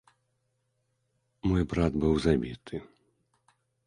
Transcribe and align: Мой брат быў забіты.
Мой 1.51 1.63
брат 1.73 1.91
быў 2.05 2.13
забіты. 2.25 2.75